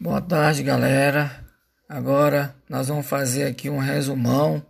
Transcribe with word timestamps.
Boa 0.00 0.20
tarde, 0.20 0.64
galera. 0.64 1.30
Agora 1.88 2.54
nós 2.68 2.88
vamos 2.88 3.06
fazer 3.06 3.44
aqui 3.44 3.70
um 3.70 3.78
resumão 3.78 4.60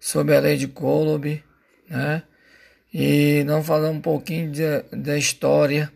sobre 0.00 0.34
a 0.34 0.40
lei 0.40 0.56
de 0.56 0.66
Coulomb, 0.66 1.40
né? 1.88 2.24
E 2.92 3.44
vamos 3.46 3.64
falar 3.64 3.88
um 3.88 4.00
pouquinho 4.00 4.50
da 4.92 5.16
história 5.16 5.92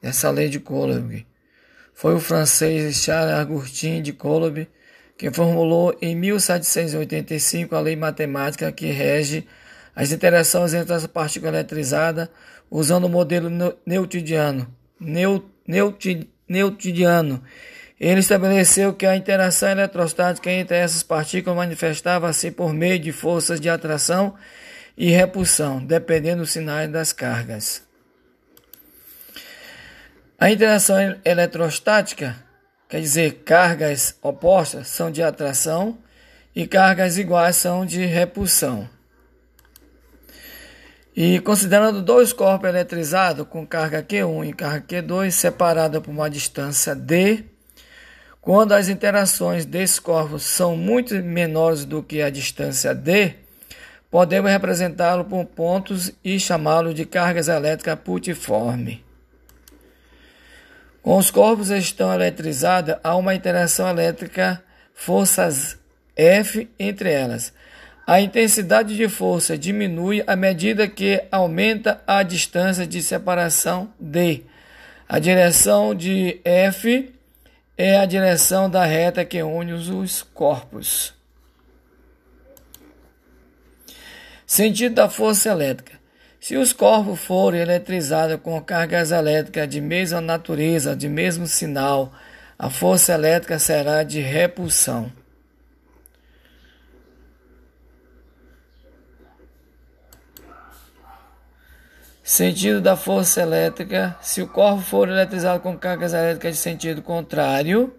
dessa 0.00 0.30
lei 0.30 0.48
de 0.48 0.58
Coulomb. 0.58 1.26
Foi 1.92 2.14
o 2.14 2.20
francês 2.20 2.96
Charles 2.96 3.34
Agustin 3.34 4.00
de 4.00 4.14
Coulomb 4.14 4.66
que 5.18 5.30
formulou 5.30 5.96
em 6.00 6.16
1785 6.16 7.76
a 7.76 7.80
lei 7.80 7.96
matemática 7.96 8.72
que 8.72 8.86
rege 8.86 9.46
as 9.94 10.10
interações 10.10 10.72
entre 10.72 10.94
as 10.94 11.06
partículas 11.06 11.54
eletrizadas 11.54 12.30
usando 12.70 13.04
o 13.04 13.10
modelo 13.10 13.50
newtoniano. 13.84 14.66
Newtoniano. 16.48 17.42
Ele 18.00 18.20
estabeleceu 18.20 18.94
que 18.94 19.04
a 19.04 19.16
interação 19.16 19.70
eletrostática 19.70 20.50
entre 20.50 20.76
essas 20.76 21.02
partículas 21.02 21.56
manifestava-se 21.56 22.50
por 22.50 22.72
meio 22.72 22.98
de 22.98 23.10
forças 23.10 23.60
de 23.60 23.68
atração 23.68 24.34
e 24.96 25.10
repulsão, 25.10 25.84
dependendo 25.84 26.42
dos 26.42 26.52
sinais 26.52 26.90
das 26.90 27.12
cargas. 27.12 27.82
A 30.38 30.50
interação 30.50 30.96
eletrostática, 31.24 32.36
quer 32.88 33.00
dizer, 33.00 33.42
cargas 33.44 34.16
opostas 34.22 34.86
são 34.86 35.10
de 35.10 35.20
atração 35.22 35.98
e 36.54 36.66
cargas 36.66 37.18
iguais 37.18 37.56
são 37.56 37.84
de 37.84 38.04
repulsão. 38.04 38.88
E 41.20 41.40
considerando 41.40 42.00
dois 42.00 42.32
corpos 42.32 42.68
eletrizados 42.68 43.44
com 43.48 43.66
carga 43.66 44.00
Q1 44.04 44.50
e 44.50 44.52
carga 44.52 45.02
Q2 45.02 45.32
separados 45.32 46.00
por 46.00 46.12
uma 46.12 46.30
distância 46.30 46.94
d, 46.94 47.44
quando 48.40 48.70
as 48.70 48.88
interações 48.88 49.64
desses 49.64 49.98
corpos 49.98 50.44
são 50.44 50.76
muito 50.76 51.16
menores 51.16 51.84
do 51.84 52.04
que 52.04 52.22
a 52.22 52.30
distância 52.30 52.94
d, 52.94 53.34
podemos 54.08 54.48
representá-lo 54.48 55.24
por 55.24 55.44
pontos 55.44 56.12
e 56.22 56.38
chamá-lo 56.38 56.94
de 56.94 57.04
cargas 57.04 57.48
elétricas 57.48 57.98
putiforme. 57.98 59.04
Com 61.02 61.16
os 61.16 61.32
corpos 61.32 61.70
estão 61.70 62.14
eletrizados, 62.14 62.94
há 63.02 63.16
uma 63.16 63.34
interação 63.34 63.88
elétrica, 63.88 64.62
forças 64.94 65.76
F 66.14 66.70
entre 66.78 67.10
elas. 67.10 67.52
A 68.08 68.22
intensidade 68.22 68.96
de 68.96 69.06
força 69.06 69.58
diminui 69.58 70.24
à 70.26 70.34
medida 70.34 70.88
que 70.88 71.22
aumenta 71.30 72.02
a 72.06 72.22
distância 72.22 72.86
de 72.86 73.02
separação 73.02 73.92
D. 74.00 74.44
A 75.06 75.18
direção 75.18 75.94
de 75.94 76.40
F 76.42 77.14
é 77.76 77.98
a 77.98 78.06
direção 78.06 78.70
da 78.70 78.82
reta 78.86 79.26
que 79.26 79.42
une 79.42 79.74
os 79.74 80.22
corpos. 80.22 81.12
Sentido 84.46 84.94
da 84.94 85.10
força 85.10 85.50
elétrica. 85.50 86.00
Se 86.40 86.56
os 86.56 86.72
corpos 86.72 87.20
forem 87.20 87.60
eletrizados 87.60 88.40
com 88.42 88.58
cargas 88.62 89.12
elétricas 89.12 89.68
de 89.68 89.82
mesma 89.82 90.22
natureza, 90.22 90.96
de 90.96 91.10
mesmo 91.10 91.46
sinal, 91.46 92.10
a 92.58 92.70
força 92.70 93.12
elétrica 93.12 93.58
será 93.58 94.02
de 94.02 94.18
repulsão. 94.20 95.12
Sentido 102.28 102.82
da 102.82 102.94
força 102.94 103.40
elétrica: 103.40 104.14
se 104.20 104.42
o 104.42 104.46
corpo 104.46 104.82
for 104.82 105.08
eletrizado 105.08 105.60
com 105.60 105.78
cargas 105.78 106.12
elétricas 106.12 106.56
de 106.56 106.60
sentido 106.60 107.00
contrário, 107.00 107.96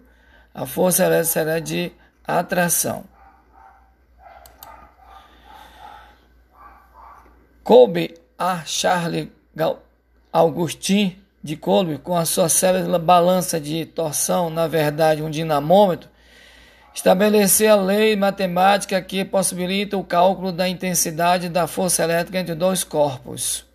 a 0.54 0.64
força 0.64 1.04
elétrica 1.04 1.32
será 1.32 1.58
de 1.58 1.90
atração. 2.24 3.02
Coube 7.64 8.14
a 8.38 8.62
Charles 8.64 9.26
Augustin 10.32 11.18
de 11.42 11.56
Coulomb, 11.56 11.98
com 11.98 12.16
a 12.16 12.24
sua 12.24 12.48
célula 12.48 13.00
balança 13.00 13.60
de 13.60 13.84
torção, 13.84 14.48
na 14.48 14.68
verdade 14.68 15.24
um 15.24 15.30
dinamômetro, 15.30 16.08
estabelecer 16.94 17.68
a 17.68 17.74
lei 17.74 18.14
matemática 18.14 19.02
que 19.02 19.24
possibilita 19.24 19.96
o 19.96 20.04
cálculo 20.04 20.52
da 20.52 20.68
intensidade 20.68 21.48
da 21.48 21.66
força 21.66 22.04
elétrica 22.04 22.38
entre 22.38 22.54
dois 22.54 22.84
corpos. 22.84 23.68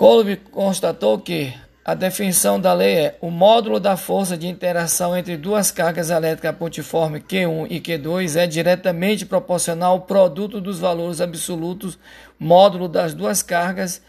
Coulomb 0.00 0.34
constatou 0.50 1.18
que 1.18 1.52
a 1.84 1.92
definição 1.92 2.58
da 2.58 2.72
lei 2.72 2.94
é 2.94 3.18
o 3.20 3.30
módulo 3.30 3.78
da 3.78 3.98
força 3.98 4.34
de 4.34 4.48
interação 4.48 5.14
entre 5.14 5.36
duas 5.36 5.70
cargas 5.70 6.08
elétricas 6.08 6.56
pontiformes 6.56 7.22
Q1 7.24 7.66
e 7.68 7.78
Q2 7.82 8.40
é 8.40 8.46
diretamente 8.46 9.26
proporcional 9.26 9.92
ao 9.92 10.00
produto 10.00 10.58
dos 10.58 10.78
valores 10.78 11.20
absolutos 11.20 11.98
módulo 12.38 12.88
das 12.88 13.12
duas 13.12 13.42
cargas 13.42 14.00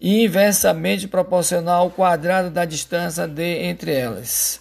e 0.00 0.24
inversamente 0.24 1.06
proporcional 1.06 1.82
ao 1.82 1.90
quadrado 1.92 2.50
da 2.50 2.64
distância 2.64 3.28
d 3.28 3.66
entre 3.66 3.94
elas. 3.94 4.60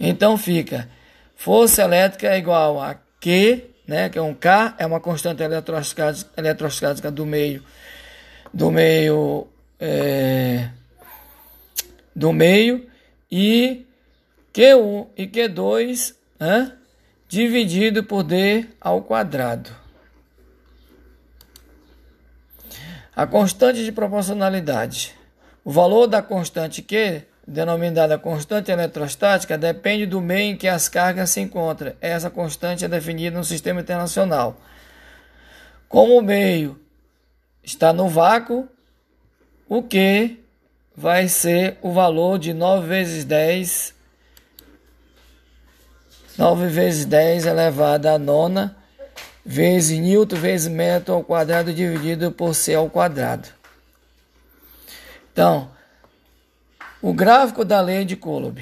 Então 0.00 0.36
fica 0.36 0.88
força 1.36 1.82
elétrica 1.82 2.26
é 2.26 2.36
igual 2.36 2.82
a 2.82 2.96
Q 3.20 3.76
né, 3.86 4.08
que 4.08 4.18
é 4.18 4.22
um 4.22 4.34
K, 4.34 4.74
é 4.78 4.86
uma 4.86 5.00
constante 5.00 5.42
eletrostática, 5.42 6.28
eletrostática 6.36 7.10
do 7.10 7.24
meio, 7.24 7.62
do 8.56 8.70
meio, 8.70 9.46
é, 9.78 10.70
do 12.14 12.32
meio, 12.32 12.88
e 13.30 13.84
Q1 14.54 15.08
e 15.14 15.26
Q2 15.26 16.14
né, 16.40 16.72
dividido 17.28 18.02
por 18.02 18.22
D 18.22 18.64
ao 18.80 19.02
quadrado. 19.02 19.68
A 23.14 23.26
constante 23.26 23.84
de 23.84 23.92
proporcionalidade. 23.92 25.14
O 25.62 25.70
valor 25.70 26.06
da 26.06 26.22
constante 26.22 26.80
Q 26.80 27.26
denominada 27.46 28.18
constante 28.18 28.72
eletrostática, 28.72 29.58
depende 29.58 30.06
do 30.06 30.20
meio 30.20 30.54
em 30.54 30.56
que 30.56 30.66
as 30.66 30.88
cargas 30.88 31.28
se 31.28 31.40
encontram. 31.40 31.92
Essa 32.00 32.30
constante 32.30 32.86
é 32.86 32.88
definida 32.88 33.36
no 33.36 33.44
sistema 33.44 33.82
internacional. 33.82 34.58
Como 35.88 36.18
o 36.18 36.22
meio 36.22 36.80
está 37.66 37.92
no 37.92 38.08
vácuo, 38.08 38.68
o 39.68 39.82
que 39.82 40.38
vai 40.96 41.28
ser 41.28 41.76
o 41.82 41.92
valor 41.92 42.38
de 42.38 42.54
9 42.54 42.86
vezes 42.86 43.24
10 43.24 43.94
9 46.38 46.68
vezes 46.68 47.04
10 47.04 47.46
elevado 47.46 48.06
a 48.06 48.18
nona 48.18 48.76
vezes 49.44 49.98
Newton 49.98 50.36
vezes 50.36 50.68
metro 50.68 51.14
ao 51.14 51.24
quadrado 51.24 51.72
dividido 51.72 52.32
por 52.32 52.54
C 52.54 52.74
ao 52.74 52.88
quadrado. 52.88 53.48
Então, 55.32 55.70
o 57.02 57.12
gráfico 57.12 57.64
da 57.64 57.80
lei 57.80 58.04
de 58.04 58.16
Coulomb. 58.16 58.58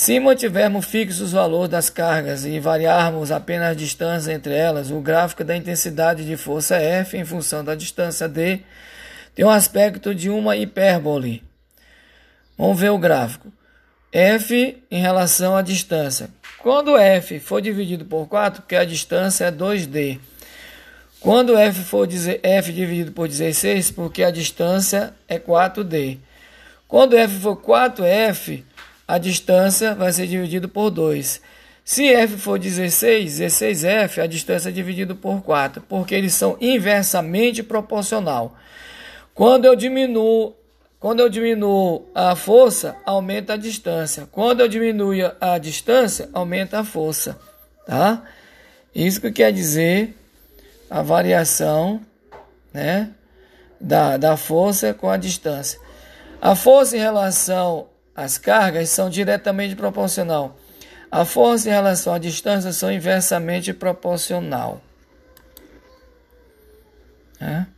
Se 0.00 0.20
mantivermos 0.20 0.86
fixos 0.86 1.20
os 1.20 1.32
valores 1.32 1.68
das 1.68 1.90
cargas 1.90 2.44
e 2.44 2.60
variarmos 2.60 3.32
apenas 3.32 3.72
a 3.72 3.74
distância 3.74 4.32
entre 4.32 4.54
elas, 4.54 4.92
o 4.92 5.00
gráfico 5.00 5.42
da 5.42 5.56
intensidade 5.56 6.24
de 6.24 6.36
força 6.36 6.76
F 6.76 7.16
em 7.16 7.24
função 7.24 7.64
da 7.64 7.74
distância 7.74 8.28
D 8.28 8.60
tem 9.34 9.44
um 9.44 9.50
aspecto 9.50 10.14
de 10.14 10.30
uma 10.30 10.56
hipérbole. 10.56 11.42
Vamos 12.56 12.78
ver 12.78 12.90
o 12.90 12.98
gráfico. 12.98 13.52
F 14.12 14.80
em 14.88 15.00
relação 15.00 15.56
à 15.56 15.62
distância. 15.62 16.30
Quando 16.60 16.96
F 16.96 17.40
for 17.40 17.60
dividido 17.60 18.04
por 18.04 18.28
4, 18.28 18.62
porque 18.62 18.76
a 18.76 18.84
distância 18.84 19.46
é 19.46 19.50
2D. 19.50 20.20
Quando 21.18 21.58
F 21.58 21.82
for 21.82 22.06
F 22.40 22.72
dividido 22.72 23.10
por 23.10 23.26
16, 23.26 23.90
porque 23.90 24.22
a 24.22 24.30
distância 24.30 25.12
é 25.26 25.40
4D. 25.40 26.18
Quando 26.88 27.18
f 27.18 27.40
for 27.40 27.56
4f, 27.56 28.64
a 29.08 29.16
distância 29.16 29.94
vai 29.94 30.12
ser 30.12 30.26
dividida 30.26 30.68
por 30.68 30.90
2. 30.90 31.40
Se 31.82 32.12
f 32.12 32.36
for 32.36 32.58
16, 32.58 33.40
16f, 33.40 34.22
a 34.22 34.26
distância 34.26 34.68
é 34.68 34.72
dividida 34.72 35.14
por 35.14 35.40
4, 35.40 35.82
porque 35.88 36.14
eles 36.14 36.34
são 36.34 36.58
inversamente 36.60 37.62
proporcional. 37.62 38.54
Quando 39.34 39.64
eu 39.64 39.74
diminuo, 39.74 40.54
quando 41.00 41.20
eu 41.20 41.30
diminuo 41.30 42.06
a 42.14 42.36
força, 42.36 42.94
aumenta 43.06 43.54
a 43.54 43.56
distância. 43.56 44.28
Quando 44.30 44.60
eu 44.60 44.68
diminuo 44.68 45.14
a 45.40 45.56
distância, 45.56 46.28
aumenta 46.34 46.80
a 46.80 46.84
força, 46.84 47.38
tá? 47.86 48.22
Isso 48.94 49.22
que 49.22 49.32
quer 49.32 49.50
dizer 49.50 50.14
a 50.90 51.00
variação, 51.00 52.02
né, 52.74 53.10
da, 53.80 54.18
da 54.18 54.36
força 54.36 54.92
com 54.92 55.08
a 55.08 55.16
distância. 55.16 55.80
A 56.42 56.54
força 56.54 56.94
em 56.94 57.00
relação 57.00 57.86
às 58.18 58.36
cargas 58.36 58.88
são 58.88 59.08
diretamente 59.08 59.76
proporcional. 59.76 60.56
A 61.08 61.24
força 61.24 61.68
em 61.68 61.72
relação 61.72 62.12
à 62.12 62.18
distância 62.18 62.72
são 62.72 62.90
inversamente 62.90 63.72
proporcional. 63.72 64.82
Né? 67.40 67.68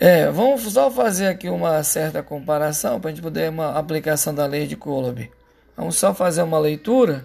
É, 0.00 0.30
vamos 0.30 0.62
só 0.62 0.90
fazer 0.90 1.26
aqui 1.26 1.46
uma 1.50 1.82
certa 1.84 2.22
comparação 2.22 2.98
para 2.98 3.10
a 3.10 3.12
gente 3.12 3.22
poder 3.22 3.50
uma 3.50 3.78
aplicação 3.78 4.34
da 4.34 4.46
lei 4.46 4.66
de 4.66 4.76
Coulomb. 4.76 5.30
Vamos 5.76 5.96
só 5.96 6.14
fazer 6.14 6.40
uma 6.40 6.58
leitura 6.58 7.22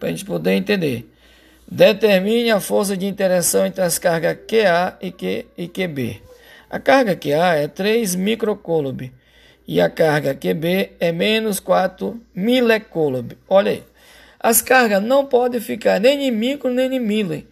para 0.00 0.08
a 0.08 0.10
gente 0.10 0.24
poder 0.24 0.54
entender. 0.54 1.08
Determine 1.70 2.50
a 2.50 2.58
força 2.58 2.96
de 2.96 3.06
interação 3.06 3.64
entre 3.64 3.80
as 3.80 3.96
cargas 3.96 4.38
QA 4.48 4.98
e, 5.00 5.12
Q, 5.12 5.46
e 5.56 5.68
QB. 5.68 6.20
A 6.68 6.80
carga 6.80 7.14
QA 7.14 7.54
é 7.54 7.68
3 7.68 8.16
microcoulomb 8.16 9.12
e 9.66 9.80
a 9.80 9.88
carga 9.88 10.34
QB 10.34 10.92
é 11.00 11.10
menos 11.10 11.58
4 11.60 12.20
milecoulomb. 12.34 13.32
Olha 13.48 13.72
aí. 13.72 13.82
As 14.38 14.60
cargas 14.60 15.02
não 15.02 15.24
podem 15.24 15.60
ficar 15.60 15.98
nem 15.98 16.28
em 16.28 16.30
micro 16.30 16.70
nem 16.70 16.94
em 16.94 17.00
mile. 17.00 17.48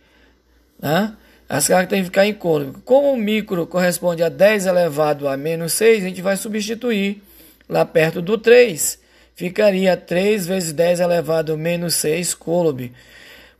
Tá? 0.81 1.17
As 1.49 1.67
cargas 1.67 1.88
têm 1.88 2.00
que 2.00 2.06
ficar 2.06 2.26
em 2.26 2.35
coulomb. 2.35 2.76
Como 2.85 3.12
o 3.12 3.17
micro 3.17 3.67
corresponde 3.67 4.23
a 4.23 4.29
10 4.29 4.67
elevado 4.67 5.26
a 5.26 5.37
menos 5.37 5.73
6, 5.73 6.05
a 6.05 6.09
gente 6.09 6.20
vai 6.20 6.37
substituir 6.37 7.23
lá 7.69 7.85
perto 7.85 8.20
do 8.20 8.37
3. 8.37 8.99
Ficaria 9.35 9.97
3 9.97 10.47
vezes 10.47 10.73
10 10.73 11.00
elevado 11.00 11.55
a 11.55 11.56
menos 11.56 11.94
6 11.94 12.35
coulomb 12.35 12.93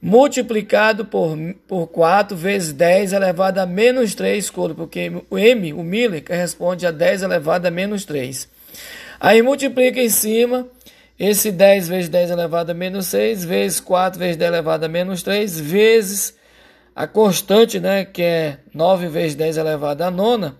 multiplicado 0.03 1.05
por, 1.05 1.39
por 1.69 1.87
4 1.87 2.37
vezes 2.37 2.73
10 2.73 3.13
elevado 3.13 3.59
a 3.59 3.67
menos 3.67 4.17
3 4.17 4.51
coulomb, 4.51 4.75
porque 4.75 5.13
o 5.31 5.39
M, 5.39 5.73
o 5.73 5.85
Miller, 5.85 6.25
corresponde 6.25 6.85
a 6.85 6.91
10 6.91 7.23
elevado 7.23 7.67
a 7.67 7.71
menos 7.71 8.05
3. 8.05 8.49
Aí 9.21 9.41
multiplica 9.41 10.01
em 10.01 10.09
cima 10.09 10.67
esse 11.17 11.53
10 11.53 11.87
vezes 11.87 12.09
10 12.09 12.33
elevado 12.33 12.71
a 12.71 12.75
menos 12.75 13.07
6, 13.07 13.45
vezes 13.45 13.79
4 13.79 14.19
vezes 14.19 14.37
10 14.37 14.51
elevado 14.51 14.85
a 14.85 14.89
menos 14.89 15.23
3, 15.23 15.61
vezes 15.61 16.35
a 16.97 17.07
constante, 17.07 17.79
né, 17.79 18.05
que 18.05 18.23
é 18.23 18.59
9 18.75 19.07
vezes 19.07 19.37
10 19.37 19.57
elevado 19.57 20.03
a 20.03 20.11
nona, 20.11 20.57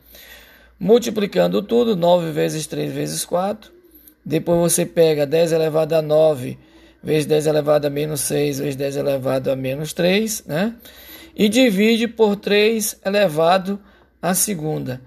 multiplicando 0.79 1.61
tudo, 1.63 1.97
9 1.97 2.31
vezes 2.31 2.69
3 2.69 2.93
vezes 2.93 3.25
4. 3.25 3.73
Depois 4.25 4.73
você 4.73 4.87
pega 4.87 5.27
10 5.27 5.51
elevado 5.51 5.95
a 5.95 6.01
9 6.01 6.57
vezes 7.03 7.27
10 7.27 7.47
elevado 7.47 7.87
a 7.87 7.91
menos 7.91 8.21
6 8.21 8.59
vezes 8.59 8.77
10 8.77 8.97
elevado 8.97 9.51
a 9.51 9.57
menos 9.57 9.93
3, 9.93 10.45
né? 10.47 10.75
E 11.35 11.49
divide 11.49 12.07
por 12.07 12.37
3 12.37 13.01
elevado 13.05 13.81
a 14.21 14.35
segunda. 14.35 15.01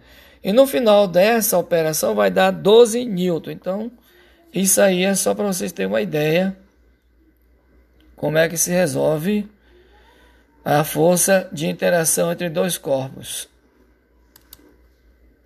E 0.43 0.51
no 0.51 0.67
final 0.67 1.07
dessa 1.07 1.57
operação 1.57 2.13
vai 2.13 2.29
dar 2.29 2.51
12 2.51 3.05
newton. 3.05 3.51
Então, 3.51 3.91
isso 4.53 4.81
aí 4.81 5.03
é 5.03 5.15
só 5.15 5.33
para 5.33 5.45
vocês 5.45 5.71
terem 5.71 5.91
uma 5.91 6.01
ideia 6.01 6.55
como 8.15 8.37
é 8.37 8.47
que 8.47 8.57
se 8.57 8.71
resolve 8.71 9.49
a 10.63 10.83
força 10.83 11.47
de 11.51 11.67
interação 11.67 12.31
entre 12.31 12.49
dois 12.49 12.77
corpos. 12.77 13.47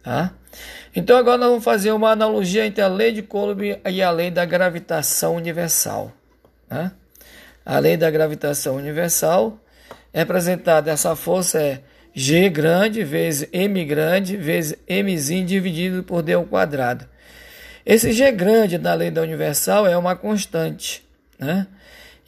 Tá? 0.02 0.34
Então 0.96 1.18
agora 1.18 1.38
nós 1.38 1.50
vamos 1.50 1.64
fazer 1.64 1.92
uma 1.92 2.12
analogia 2.12 2.66
entre 2.66 2.82
a 2.82 2.88
lei 2.88 3.12
de 3.12 3.22
Coulomb 3.22 3.80
e 3.86 4.02
a 4.02 4.12
lei 4.12 4.32
da 4.32 4.46
gravitação 4.46 5.36
universal. 5.36 6.14
Né? 6.70 6.92
A 7.66 7.80
lei 7.80 7.98
da 7.98 8.10
gravitação 8.10 8.76
universal 8.76 9.60
é 10.14 10.22
apresentada, 10.22 10.92
essa 10.92 11.16
força 11.16 11.62
é 11.62 11.82
G 12.14 12.50
grande 12.50 13.04
vezes 13.04 13.48
M 13.54 13.86
grande 13.86 14.36
vezes 14.36 14.76
Mzinho 14.90 15.46
dividido 15.46 16.04
por 16.04 16.22
D 16.22 16.34
ao 16.34 16.46
quadrado. 16.46 17.06
Esse 17.86 18.12
G 18.12 18.32
grande 18.32 18.78
da 18.78 18.94
lei 18.94 19.12
da 19.12 19.22
universal 19.22 19.88
é 19.88 19.98
uma 19.98 20.16
constante, 20.16 21.04
né? 21.38 21.68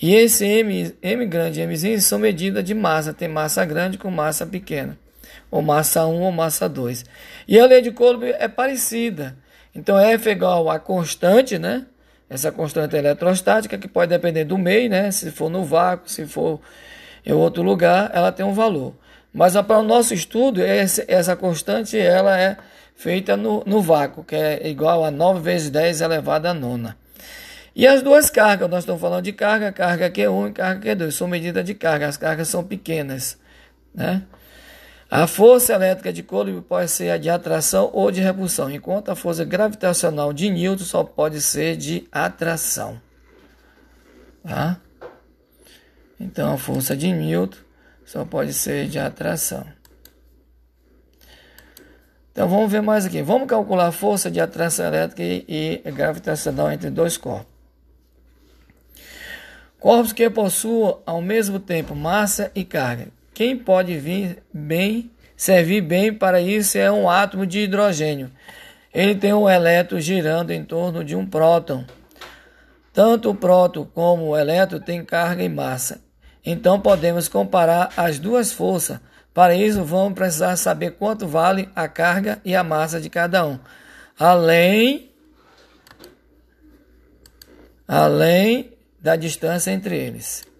E 0.01 0.15
esse 0.15 0.45
M, 0.45 0.95
M 1.01 1.25
grande 1.25 1.61
e 1.61 1.67
Mzinho 1.67 2.01
são 2.01 2.17
medidas 2.17 2.63
de 2.63 2.73
massa, 2.73 3.13
tem 3.13 3.27
massa 3.27 3.63
grande 3.65 3.97
com 3.97 4.09
massa 4.09 4.45
pequena, 4.45 4.97
ou 5.51 5.61
massa 5.61 6.05
1 6.07 6.21
ou 6.21 6.31
massa 6.31 6.67
2. 6.67 7.05
E 7.47 7.59
a 7.59 7.65
lei 7.65 7.81
de 7.81 7.91
Coulomb 7.91 8.23
é 8.23 8.47
parecida. 8.47 9.35
Então 9.75 9.99
F 9.99 10.29
é 10.29 10.31
igual 10.31 10.69
a 10.69 10.79
constante, 10.79 11.59
né? 11.59 11.85
Essa 12.31 12.49
constante 12.49 12.95
eletrostática, 12.95 13.77
que 13.77 13.89
pode 13.89 14.09
depender 14.09 14.45
do 14.45 14.57
meio, 14.57 14.89
né? 14.89 15.11
se 15.11 15.29
for 15.31 15.49
no 15.49 15.65
vácuo, 15.65 16.09
se 16.09 16.25
for 16.25 16.61
em 17.25 17.33
outro 17.33 17.61
lugar, 17.61 18.09
ela 18.13 18.31
tem 18.31 18.45
um 18.45 18.53
valor. 18.53 18.95
Mas 19.33 19.53
para 19.53 19.79
o 19.79 19.83
nosso 19.83 20.13
estudo, 20.13 20.61
essa 20.63 21.35
constante 21.35 21.99
ela 21.99 22.39
é 22.39 22.55
feita 22.95 23.35
no, 23.35 23.63
no 23.65 23.81
vácuo, 23.81 24.23
que 24.23 24.35
é 24.35 24.69
igual 24.69 25.03
a 25.03 25.11
9 25.11 25.41
vezes 25.41 25.69
10 25.69 25.99
elevado 25.99 26.47
a 26.47 26.53
nona. 26.53 26.97
E 27.75 27.85
as 27.85 28.01
duas 28.01 28.29
cargas, 28.29 28.69
nós 28.69 28.79
estamos 28.79 29.01
falando 29.01 29.25
de 29.25 29.33
carga, 29.33 29.69
carga 29.73 30.09
Q1 30.09 30.49
e 30.49 30.53
carga 30.53 30.95
Q2, 30.95 31.11
são 31.11 31.27
medidas 31.27 31.65
de 31.65 31.73
carga, 31.73 32.07
as 32.07 32.15
cargas 32.15 32.47
são 32.47 32.63
pequenas. 32.63 33.37
Né? 33.93 34.21
A 35.13 35.27
força 35.27 35.73
elétrica 35.73 36.13
de 36.13 36.23
Coulomb 36.23 36.61
pode 36.61 36.89
ser 36.89 37.09
a 37.09 37.17
de 37.17 37.29
atração 37.29 37.89
ou 37.91 38.09
de 38.09 38.21
repulsão, 38.21 38.71
enquanto 38.71 39.09
a 39.09 39.15
força 39.15 39.43
gravitacional 39.43 40.31
de 40.31 40.49
Newton 40.49 40.85
só 40.85 41.03
pode 41.03 41.41
ser 41.41 41.75
de 41.75 42.07
atração. 42.09 43.01
Tá? 44.41 44.79
Então 46.17 46.53
a 46.53 46.57
força 46.57 46.95
de 46.95 47.11
Newton 47.11 47.57
só 48.05 48.23
pode 48.23 48.53
ser 48.53 48.87
de 48.87 48.99
atração. 48.99 49.67
Então 52.31 52.47
vamos 52.47 52.71
ver 52.71 52.81
mais 52.81 53.05
aqui. 53.05 53.21
Vamos 53.21 53.49
calcular 53.49 53.87
a 53.87 53.91
força 53.91 54.31
de 54.31 54.39
atração 54.39 54.85
elétrica 54.85 55.21
e, 55.21 55.81
gravitacional 55.91 56.71
entre 56.71 56.89
dois 56.89 57.17
corpos. 57.17 57.51
Corpos 59.77 60.13
que 60.13 60.29
possuam 60.29 61.01
ao 61.05 61.21
mesmo 61.21 61.59
tempo 61.59 61.93
massa 61.93 62.49
e 62.55 62.63
carga 62.63 63.09
quem 63.33 63.57
pode 63.57 63.97
vir 63.97 64.43
bem, 64.53 65.11
servir 65.35 65.81
bem 65.81 66.13
para 66.13 66.41
isso 66.41 66.77
é 66.77 66.91
um 66.91 67.09
átomo 67.09 67.45
de 67.45 67.59
hidrogênio. 67.59 68.31
Ele 68.93 69.15
tem 69.15 69.33
um 69.33 69.49
elétron 69.49 69.99
girando 69.99 70.51
em 70.51 70.63
torno 70.63 71.03
de 71.03 71.15
um 71.15 71.25
próton. 71.25 71.85
Tanto 72.93 73.29
o 73.29 73.35
próton 73.35 73.85
como 73.85 74.27
o 74.27 74.37
elétron 74.37 74.79
têm 74.79 75.05
carga 75.05 75.43
e 75.43 75.49
massa. 75.49 76.01
Então 76.45 76.79
podemos 76.79 77.29
comparar 77.29 77.91
as 77.95 78.19
duas 78.19 78.51
forças. 78.51 78.99
Para 79.33 79.55
isso, 79.55 79.83
vamos 79.85 80.13
precisar 80.13 80.57
saber 80.57 80.91
quanto 80.91 81.25
vale 81.25 81.69
a 81.73 81.87
carga 81.87 82.41
e 82.43 82.53
a 82.53 82.63
massa 82.63 82.99
de 82.99 83.09
cada 83.09 83.45
um. 83.45 83.57
Além 84.19 85.09
além 87.87 88.71
da 89.01 89.15
distância 89.15 89.71
entre 89.71 89.97
eles. 89.97 90.50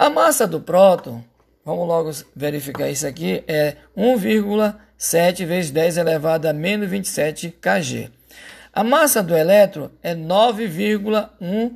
A 0.00 0.08
massa 0.08 0.46
do 0.46 0.60
próton, 0.60 1.24
vamos 1.64 1.88
logo 1.88 2.12
verificar 2.36 2.88
isso 2.88 3.04
aqui, 3.04 3.42
é 3.48 3.74
1,7 3.96 5.44
vezes 5.44 5.72
10 5.72 5.96
elevado 5.96 6.46
a 6.46 6.52
menos 6.52 6.88
27 6.88 7.50
kg. 7.60 8.08
A 8.72 8.84
massa 8.84 9.24
do 9.24 9.36
elétron 9.36 9.90
é 10.00 10.14
9,1 10.14 11.72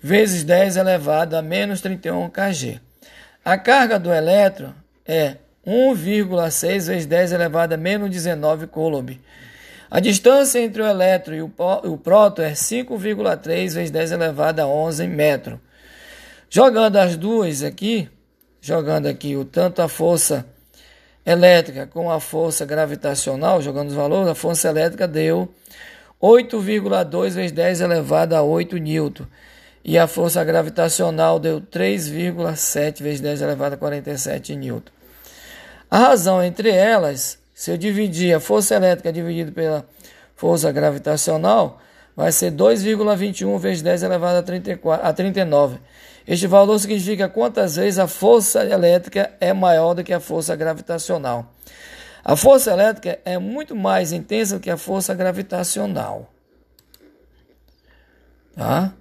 vezes 0.00 0.44
10 0.44 0.76
elevado 0.76 1.34
a 1.34 1.42
menos 1.42 1.80
31 1.80 2.30
kg. 2.30 2.80
A 3.44 3.58
carga 3.58 3.98
do 3.98 4.12
elétron 4.12 4.72
é 5.04 5.34
1,6 5.66 6.86
vezes 6.86 7.06
10 7.06 7.32
elevado 7.32 7.72
a 7.72 7.76
menos 7.76 8.10
19 8.10 8.68
coulomb. 8.68 9.20
A 9.90 9.98
distância 9.98 10.60
entre 10.60 10.82
o 10.82 10.86
elétron 10.86 11.34
e 11.34 11.42
o 11.42 11.96
próton 11.96 12.42
é 12.42 12.52
5,3 12.52 13.74
vezes 13.74 13.90
10 13.90 14.12
elevado 14.12 14.60
a 14.60 14.68
11 14.68 15.08
metros. 15.08 15.58
Jogando 16.48 16.96
as 16.96 17.16
duas 17.16 17.62
aqui, 17.62 18.08
jogando 18.60 19.06
aqui 19.06 19.36
o 19.36 19.44
tanto 19.44 19.82
a 19.82 19.88
força 19.88 20.46
elétrica 21.24 21.86
com 21.86 22.10
a 22.10 22.20
força 22.20 22.64
gravitacional, 22.64 23.60
jogando 23.60 23.88
os 23.88 23.94
valores, 23.94 24.28
a 24.28 24.34
força 24.34 24.68
elétrica 24.68 25.08
deu 25.08 25.52
8,2 26.22 27.30
vezes 27.30 27.52
10 27.52 27.80
elevado 27.80 28.34
a 28.34 28.42
8 28.42 28.76
newton. 28.78 29.26
E 29.84 29.98
a 29.98 30.06
força 30.06 30.42
gravitacional 30.44 31.38
deu 31.38 31.60
3,7 31.60 33.02
vezes 33.02 33.20
10 33.20 33.42
elevado 33.42 33.74
a 33.74 33.76
47 33.76 34.56
newton. 34.56 34.92
A 35.90 35.98
razão 35.98 36.42
entre 36.42 36.70
elas, 36.70 37.38
se 37.54 37.70
eu 37.70 37.76
dividir 37.76 38.34
a 38.34 38.40
força 38.40 38.74
elétrica 38.74 39.12
dividido 39.12 39.52
pela 39.52 39.86
força 40.34 40.72
gravitacional, 40.72 41.80
vai 42.16 42.32
ser 42.32 42.50
2,21 42.52 43.58
vezes 43.58 43.82
10 43.82 44.02
elevado 44.02 44.38
a, 44.38 44.42
34, 44.42 45.06
a 45.06 45.12
39. 45.12 45.78
Este 46.26 46.46
valor 46.46 46.78
significa 46.78 47.28
quantas 47.28 47.76
vezes 47.76 47.98
a 47.98 48.08
força 48.08 48.64
elétrica 48.64 49.32
é 49.40 49.52
maior 49.52 49.94
do 49.94 50.02
que 50.02 50.12
a 50.12 50.18
força 50.18 50.56
gravitacional. 50.56 51.52
A 52.24 52.34
força 52.34 52.72
elétrica 52.72 53.20
é 53.24 53.38
muito 53.38 53.76
mais 53.76 54.10
intensa 54.10 54.56
do 54.56 54.60
que 54.60 54.70
a 54.70 54.76
força 54.76 55.14
gravitacional. 55.14 56.28
Tá? 58.56 58.92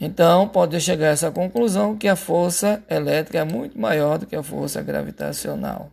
Então, 0.00 0.48
pode 0.48 0.80
chegar 0.80 1.08
a 1.08 1.10
essa 1.10 1.30
conclusão 1.30 1.96
que 1.96 2.08
a 2.08 2.16
força 2.16 2.82
elétrica 2.88 3.38
é 3.38 3.44
muito 3.44 3.78
maior 3.78 4.16
do 4.16 4.24
que 4.24 4.36
a 4.36 4.42
força 4.42 4.80
gravitacional. 4.80 5.90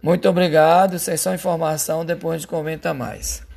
Muito 0.00 0.28
obrigado. 0.28 0.94
Isso 0.94 1.10
é 1.10 1.16
só 1.16 1.34
informação, 1.34 2.04
depois 2.04 2.34
a 2.34 2.38
gente 2.38 2.46
comenta 2.46 2.94
mais. 2.94 3.47